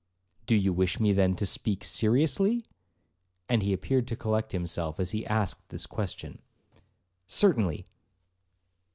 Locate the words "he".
3.61-3.71, 5.11-5.23